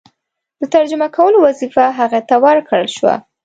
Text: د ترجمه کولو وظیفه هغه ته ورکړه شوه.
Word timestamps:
د 0.59 0.61
ترجمه 0.75 1.07
کولو 1.17 1.37
وظیفه 1.47 1.85
هغه 1.99 2.19
ته 2.29 2.35
ورکړه 2.45 2.87
شوه. 2.95 3.15